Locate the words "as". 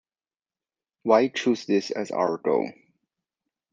1.91-2.09